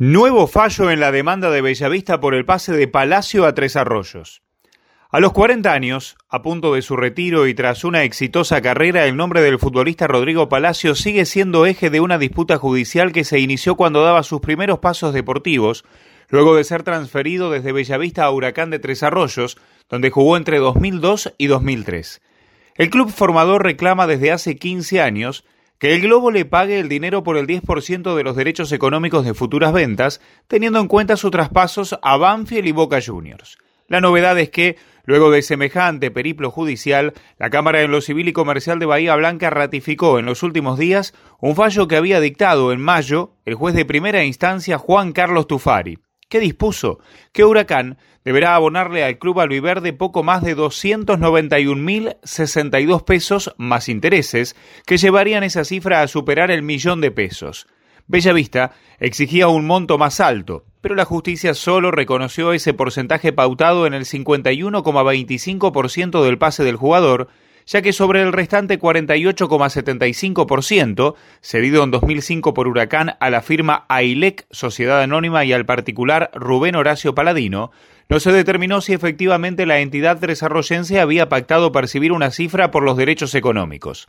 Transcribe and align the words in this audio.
Nuevo 0.00 0.48
fallo 0.48 0.90
en 0.90 0.98
la 0.98 1.12
demanda 1.12 1.52
de 1.52 1.60
Bellavista 1.60 2.18
por 2.18 2.34
el 2.34 2.44
pase 2.44 2.72
de 2.72 2.88
Palacio 2.88 3.46
a 3.46 3.54
Tres 3.54 3.76
Arroyos. 3.76 4.42
A 5.08 5.20
los 5.20 5.32
40 5.32 5.72
años, 5.72 6.16
a 6.28 6.42
punto 6.42 6.74
de 6.74 6.82
su 6.82 6.96
retiro 6.96 7.46
y 7.46 7.54
tras 7.54 7.84
una 7.84 8.02
exitosa 8.02 8.60
carrera, 8.60 9.06
el 9.06 9.16
nombre 9.16 9.40
del 9.40 9.60
futbolista 9.60 10.08
Rodrigo 10.08 10.48
Palacio 10.48 10.96
sigue 10.96 11.24
siendo 11.26 11.64
eje 11.64 11.90
de 11.90 12.00
una 12.00 12.18
disputa 12.18 12.58
judicial 12.58 13.12
que 13.12 13.22
se 13.22 13.38
inició 13.38 13.76
cuando 13.76 14.02
daba 14.02 14.24
sus 14.24 14.40
primeros 14.40 14.80
pasos 14.80 15.14
deportivos, 15.14 15.84
luego 16.28 16.56
de 16.56 16.64
ser 16.64 16.82
transferido 16.82 17.52
desde 17.52 17.70
Bellavista 17.70 18.24
a 18.24 18.32
Huracán 18.32 18.70
de 18.70 18.80
Tres 18.80 19.04
Arroyos, 19.04 19.58
donde 19.88 20.10
jugó 20.10 20.36
entre 20.36 20.58
2002 20.58 21.34
y 21.38 21.46
2003. 21.46 22.20
El 22.74 22.90
club 22.90 23.12
formador 23.12 23.62
reclama 23.62 24.08
desde 24.08 24.32
hace 24.32 24.56
15 24.56 25.00
años 25.00 25.44
que 25.78 25.94
el 25.94 26.02
Globo 26.02 26.30
le 26.30 26.44
pague 26.44 26.78
el 26.78 26.88
dinero 26.88 27.22
por 27.22 27.36
el 27.36 27.46
10% 27.46 28.14
de 28.14 28.22
los 28.22 28.36
derechos 28.36 28.72
económicos 28.72 29.24
de 29.24 29.34
futuras 29.34 29.72
ventas, 29.72 30.20
teniendo 30.46 30.80
en 30.80 30.88
cuenta 30.88 31.16
sus 31.16 31.30
traspasos 31.30 31.98
a 32.02 32.16
Banfield 32.16 32.66
y 32.66 32.72
Boca 32.72 33.00
Juniors. 33.04 33.58
La 33.86 34.00
novedad 34.00 34.38
es 34.38 34.48
que, 34.48 34.76
luego 35.04 35.30
de 35.30 35.42
semejante 35.42 36.10
periplo 36.10 36.50
judicial, 36.50 37.12
la 37.38 37.50
Cámara 37.50 37.82
en 37.82 37.90
lo 37.90 38.00
Civil 38.00 38.28
y 38.28 38.32
Comercial 38.32 38.78
de 38.78 38.86
Bahía 38.86 39.14
Blanca 39.16 39.50
ratificó 39.50 40.18
en 40.18 40.24
los 40.24 40.42
últimos 40.42 40.78
días 40.78 41.12
un 41.38 41.54
fallo 41.54 41.86
que 41.86 41.96
había 41.96 42.20
dictado 42.20 42.72
en 42.72 42.80
mayo 42.80 43.32
el 43.44 43.54
juez 43.54 43.74
de 43.74 43.84
primera 43.84 44.24
instancia 44.24 44.78
Juan 44.78 45.12
Carlos 45.12 45.46
Tufari, 45.46 45.98
que 46.28 46.40
dispuso 46.40 46.98
que 47.32 47.44
Huracán 47.44 47.98
deberá 48.24 48.54
abonarle 48.54 49.04
al 49.04 49.18
club 49.18 49.40
albiverde 49.40 49.92
poco 49.92 50.22
más 50.22 50.42
de 50.42 50.56
291.062 50.56 53.04
pesos 53.04 53.54
más 53.58 53.88
intereses, 53.88 54.54
que 54.86 54.96
llevarían 54.96 55.42
esa 55.44 55.64
cifra 55.64 56.02
a 56.02 56.08
superar 56.08 56.50
el 56.50 56.62
millón 56.62 57.00
de 57.00 57.10
pesos. 57.10 57.66
Bellavista 58.06 58.72
exigía 58.98 59.48
un 59.48 59.66
monto 59.66 59.96
más 59.98 60.20
alto, 60.20 60.66
pero 60.80 60.94
la 60.94 61.06
justicia 61.06 61.54
solo 61.54 61.90
reconoció 61.90 62.52
ese 62.52 62.74
porcentaje 62.74 63.32
pautado 63.32 63.86
en 63.86 63.94
el 63.94 64.04
51,25% 64.04 66.22
del 66.22 66.36
pase 66.36 66.64
del 66.64 66.76
jugador, 66.76 67.28
ya 67.66 67.82
que 67.82 67.92
sobre 67.92 68.22
el 68.22 68.32
restante 68.32 68.78
48,75%, 68.78 71.16
cedido 71.40 71.82
en 71.84 71.90
2005 71.90 72.54
por 72.54 72.68
Huracán 72.68 73.16
a 73.20 73.28
la 73.30 73.42
firma 73.42 73.84
AILEC, 73.88 74.46
Sociedad 74.50 75.02
Anónima, 75.02 75.44
y 75.44 75.52
al 75.52 75.66
particular 75.66 76.30
Rubén 76.34 76.76
Horacio 76.76 77.14
Paladino, 77.14 77.72
no 78.08 78.20
se 78.20 78.32
determinó 78.32 78.80
si 78.80 78.92
efectivamente 78.92 79.66
la 79.66 79.80
entidad 79.80 80.20
tresarroyense 80.20 81.00
había 81.00 81.28
pactado 81.28 81.72
percibir 81.72 82.12
una 82.12 82.30
cifra 82.30 82.70
por 82.70 82.82
los 82.82 82.96
derechos 82.96 83.34
económicos. 83.34 84.08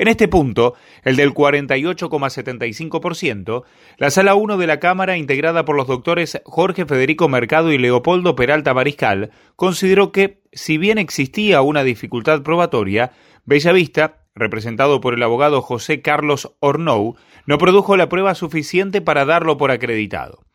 En 0.00 0.08
este 0.08 0.26
punto, 0.28 0.74
el 1.04 1.16
del 1.16 1.34
48,75%, 1.34 3.64
la 3.98 4.10
Sala 4.10 4.34
1 4.34 4.56
de 4.56 4.66
la 4.66 4.80
Cámara, 4.80 5.18
integrada 5.18 5.66
por 5.66 5.76
los 5.76 5.88
doctores 5.88 6.40
Jorge 6.46 6.86
Federico 6.86 7.28
Mercado 7.28 7.70
y 7.70 7.76
Leopoldo 7.76 8.34
Peralta 8.34 8.72
Mariscal, 8.72 9.30
consideró 9.56 10.10
que, 10.10 10.40
si 10.52 10.78
bien 10.78 10.96
existía 10.96 11.60
una 11.60 11.84
dificultad 11.84 12.42
probatoria, 12.42 13.12
Bellavista, 13.44 14.22
representado 14.34 15.02
por 15.02 15.12
el 15.12 15.22
abogado 15.22 15.60
José 15.60 16.00
Carlos 16.00 16.56
Ornou, 16.60 17.16
no 17.44 17.58
produjo 17.58 17.98
la 17.98 18.08
prueba 18.08 18.34
suficiente 18.34 19.02
para 19.02 19.26
darlo 19.26 19.58
por 19.58 19.70
acreditado. 19.70 20.46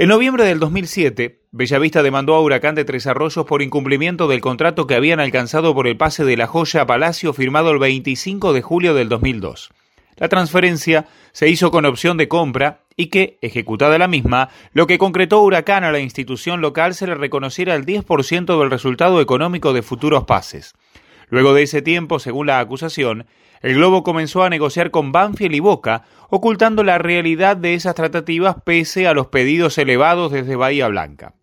En 0.00 0.10
noviembre 0.10 0.44
del 0.44 0.60
2007, 0.60 1.40
Bellavista 1.50 2.04
demandó 2.04 2.36
a 2.36 2.40
Huracán 2.40 2.76
de 2.76 2.84
Tres 2.84 3.08
Arroyos 3.08 3.44
por 3.44 3.62
incumplimiento 3.62 4.28
del 4.28 4.40
contrato 4.40 4.86
que 4.86 4.94
habían 4.94 5.18
alcanzado 5.18 5.74
por 5.74 5.88
el 5.88 5.96
pase 5.96 6.24
de 6.24 6.36
la 6.36 6.46
joya 6.46 6.82
a 6.82 6.86
Palacio 6.86 7.32
firmado 7.32 7.72
el 7.72 7.80
25 7.80 8.52
de 8.52 8.62
julio 8.62 8.94
del 8.94 9.08
2002. 9.08 9.70
La 10.14 10.28
transferencia 10.28 11.06
se 11.32 11.48
hizo 11.48 11.72
con 11.72 11.84
opción 11.84 12.16
de 12.16 12.28
compra 12.28 12.82
y 12.94 13.06
que, 13.06 13.38
ejecutada 13.42 13.98
la 13.98 14.06
misma, 14.06 14.50
lo 14.72 14.86
que 14.86 14.98
concretó 14.98 15.42
Huracán 15.42 15.82
a 15.82 15.90
la 15.90 15.98
institución 15.98 16.60
local 16.60 16.94
se 16.94 17.08
le 17.08 17.16
reconociera 17.16 17.74
el 17.74 17.84
10% 17.84 18.56
del 18.56 18.70
resultado 18.70 19.20
económico 19.20 19.72
de 19.72 19.82
futuros 19.82 20.22
pases. 20.26 20.76
Luego 21.30 21.54
de 21.54 21.62
ese 21.62 21.82
tiempo, 21.82 22.18
según 22.18 22.46
la 22.46 22.60
acusación, 22.60 23.26
el 23.60 23.74
Globo 23.74 24.02
comenzó 24.02 24.42
a 24.42 24.50
negociar 24.50 24.90
con 24.90 25.12
Banfield 25.12 25.54
y 25.54 25.60
Boca, 25.60 26.04
ocultando 26.30 26.84
la 26.84 26.98
realidad 26.98 27.56
de 27.56 27.74
esas 27.74 27.94
tratativas 27.94 28.56
pese 28.64 29.06
a 29.06 29.14
los 29.14 29.28
pedidos 29.28 29.78
elevados 29.78 30.32
desde 30.32 30.56
Bahía 30.56 30.88
Blanca. 30.88 31.34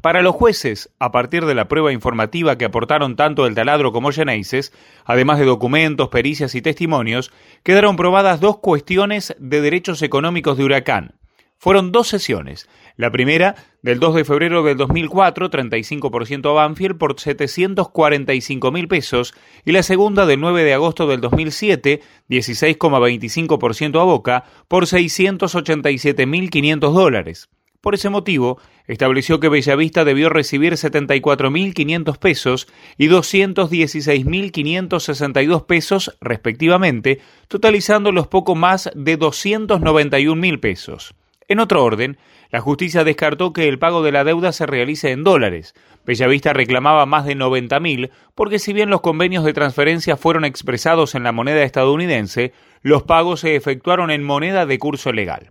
Para 0.00 0.22
los 0.22 0.36
jueces, 0.36 0.94
a 1.00 1.10
partir 1.10 1.44
de 1.44 1.56
la 1.56 1.66
prueba 1.66 1.92
informativa 1.92 2.56
que 2.56 2.66
aportaron 2.66 3.16
tanto 3.16 3.46
el 3.46 3.56
taladro 3.56 3.90
como 3.90 4.12
Geneises, 4.12 4.72
además 5.04 5.40
de 5.40 5.44
documentos, 5.44 6.08
pericias 6.08 6.54
y 6.54 6.62
testimonios, 6.62 7.32
quedaron 7.64 7.96
probadas 7.96 8.38
dos 8.38 8.58
cuestiones 8.58 9.34
de 9.40 9.60
derechos 9.60 10.02
económicos 10.02 10.56
de 10.56 10.64
Huracán. 10.64 11.17
Fueron 11.58 11.90
dos 11.90 12.06
sesiones. 12.06 12.68
La 12.96 13.10
primera, 13.10 13.56
del 13.82 13.98
2 13.98 14.14
de 14.14 14.24
febrero 14.24 14.62
del 14.62 14.76
2004, 14.76 15.50
35% 15.50 16.50
a 16.50 16.52
Banfield 16.52 16.98
por 16.98 17.18
745 17.18 18.70
mil 18.70 18.86
pesos, 18.86 19.34
y 19.64 19.72
la 19.72 19.82
segunda, 19.82 20.24
del 20.24 20.38
9 20.40 20.62
de 20.62 20.74
agosto 20.74 21.08
del 21.08 21.20
2007, 21.20 22.00
16,25% 22.28 24.00
a 24.00 24.04
Boca 24.04 24.44
por 24.68 24.86
687 24.86 26.26
mil 26.26 26.48
500 26.48 26.94
dólares. 26.94 27.48
Por 27.80 27.94
ese 27.94 28.08
motivo, 28.08 28.60
estableció 28.86 29.40
que 29.40 29.48
Bellavista 29.48 30.04
debió 30.04 30.28
recibir 30.28 30.74
74.500 30.74 32.18
pesos 32.18 32.68
y 32.96 33.08
216.562 33.08 35.66
pesos, 35.66 36.16
respectivamente, 36.20 37.18
totalizando 37.48 38.12
los 38.12 38.28
poco 38.28 38.54
más 38.54 38.90
de 38.94 39.18
291.000 39.18 40.60
pesos. 40.60 41.16
En 41.48 41.60
otro 41.60 41.82
orden, 41.82 42.18
la 42.50 42.60
justicia 42.60 43.04
descartó 43.04 43.54
que 43.54 43.68
el 43.68 43.78
pago 43.78 44.02
de 44.02 44.12
la 44.12 44.22
deuda 44.22 44.52
se 44.52 44.66
realice 44.66 45.12
en 45.12 45.24
dólares. 45.24 45.74
Bellavista 46.04 46.52
reclamaba 46.52 47.06
más 47.06 47.24
de 47.24 47.36
90.000 47.36 48.10
porque 48.34 48.58
si 48.58 48.74
bien 48.74 48.90
los 48.90 49.00
convenios 49.00 49.44
de 49.44 49.54
transferencia 49.54 50.18
fueron 50.18 50.44
expresados 50.44 51.14
en 51.14 51.22
la 51.22 51.32
moneda 51.32 51.62
estadounidense, 51.62 52.52
los 52.82 53.02
pagos 53.02 53.40
se 53.40 53.56
efectuaron 53.56 54.10
en 54.10 54.22
moneda 54.22 54.66
de 54.66 54.78
curso 54.78 55.10
legal. 55.10 55.50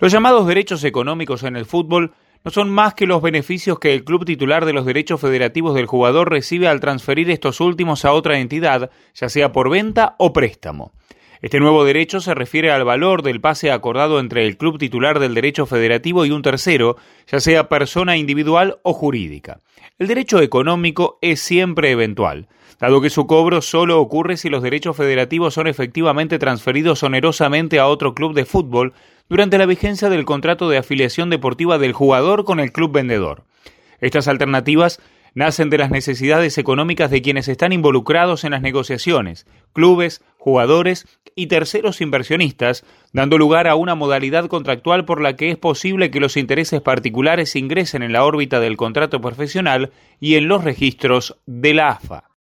Los 0.00 0.12
llamados 0.12 0.46
derechos 0.46 0.82
económicos 0.82 1.44
en 1.44 1.56
el 1.56 1.66
fútbol 1.66 2.14
no 2.44 2.50
son 2.50 2.70
más 2.70 2.94
que 2.94 3.06
los 3.06 3.22
beneficios 3.22 3.78
que 3.78 3.94
el 3.94 4.04
club 4.04 4.24
titular 4.24 4.64
de 4.64 4.72
los 4.72 4.86
derechos 4.86 5.20
federativos 5.20 5.74
del 5.74 5.86
jugador 5.86 6.30
recibe 6.30 6.66
al 6.66 6.80
transferir 6.80 7.30
estos 7.30 7.60
últimos 7.60 8.04
a 8.04 8.12
otra 8.12 8.38
entidad, 8.38 8.90
ya 9.14 9.28
sea 9.28 9.52
por 9.52 9.70
venta 9.70 10.14
o 10.18 10.32
préstamo. 10.32 10.92
Este 11.40 11.60
nuevo 11.60 11.84
derecho 11.84 12.20
se 12.20 12.34
refiere 12.34 12.72
al 12.72 12.84
valor 12.84 13.22
del 13.22 13.40
pase 13.40 13.70
acordado 13.70 14.18
entre 14.18 14.44
el 14.44 14.56
club 14.56 14.76
titular 14.76 15.20
del 15.20 15.34
derecho 15.34 15.66
federativo 15.66 16.26
y 16.26 16.32
un 16.32 16.42
tercero, 16.42 16.96
ya 17.30 17.38
sea 17.38 17.68
persona 17.68 18.16
individual 18.16 18.80
o 18.82 18.92
jurídica. 18.92 19.60
El 20.00 20.08
derecho 20.08 20.40
económico 20.40 21.18
es 21.22 21.40
siempre 21.40 21.92
eventual, 21.92 22.48
dado 22.80 23.00
que 23.00 23.10
su 23.10 23.28
cobro 23.28 23.62
solo 23.62 24.00
ocurre 24.00 24.36
si 24.36 24.48
los 24.48 24.64
derechos 24.64 24.96
federativos 24.96 25.54
son 25.54 25.68
efectivamente 25.68 26.40
transferidos 26.40 27.04
onerosamente 27.04 27.78
a 27.78 27.86
otro 27.86 28.14
club 28.14 28.34
de 28.34 28.44
fútbol 28.44 28.92
durante 29.28 29.58
la 29.58 29.66
vigencia 29.66 30.08
del 30.08 30.24
contrato 30.24 30.68
de 30.68 30.78
afiliación 30.78 31.30
deportiva 31.30 31.78
del 31.78 31.92
jugador 31.92 32.44
con 32.44 32.58
el 32.58 32.72
club 32.72 32.92
vendedor. 32.92 33.44
Estas 34.00 34.26
alternativas 34.26 35.00
nacen 35.34 35.70
de 35.70 35.78
las 35.78 35.90
necesidades 35.90 36.58
económicas 36.58 37.10
de 37.10 37.22
quienes 37.22 37.48
están 37.48 37.72
involucrados 37.72 38.44
en 38.44 38.52
las 38.52 38.62
negociaciones, 38.62 39.46
clubes, 39.72 40.22
jugadores 40.38 41.06
y 41.34 41.46
terceros 41.46 42.00
inversionistas, 42.00 42.84
dando 43.12 43.38
lugar 43.38 43.68
a 43.68 43.74
una 43.74 43.94
modalidad 43.94 44.46
contractual 44.46 45.04
por 45.04 45.20
la 45.20 45.36
que 45.36 45.50
es 45.50 45.56
posible 45.56 46.10
que 46.10 46.20
los 46.20 46.36
intereses 46.36 46.80
particulares 46.80 47.54
ingresen 47.56 48.02
en 48.02 48.12
la 48.12 48.24
órbita 48.24 48.60
del 48.60 48.76
contrato 48.76 49.20
profesional 49.20 49.90
y 50.20 50.34
en 50.34 50.48
los 50.48 50.64
registros 50.64 51.36
de 51.46 51.74
la 51.74 51.88
AFA. 51.90 52.27